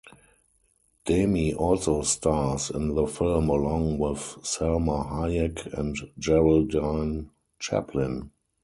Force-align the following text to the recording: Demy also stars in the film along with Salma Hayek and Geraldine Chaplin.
Demy 1.05 1.53
also 1.53 2.01
stars 2.01 2.71
in 2.71 2.95
the 2.95 3.05
film 3.05 3.49
along 3.49 3.99
with 3.99 4.17
Salma 4.41 5.07
Hayek 5.07 5.77
and 5.77 5.95
Geraldine 6.17 7.29
Chaplin. 7.59 8.31